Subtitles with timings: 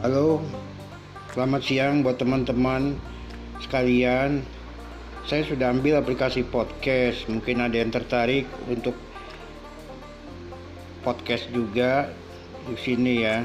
[0.00, 0.40] Halo,
[1.36, 2.96] selamat siang buat teman-teman
[3.60, 4.40] sekalian.
[5.28, 7.28] Saya sudah ambil aplikasi podcast.
[7.28, 8.96] Mungkin ada yang tertarik untuk
[11.04, 12.08] podcast juga
[12.64, 13.44] di sini ya.